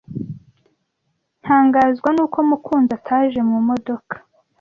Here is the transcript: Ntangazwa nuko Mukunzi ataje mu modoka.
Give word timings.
Ntangazwa 1.41 2.09
nuko 2.15 2.37
Mukunzi 2.49 2.91
ataje 2.99 3.39
mu 3.49 3.57
modoka. 3.67 4.15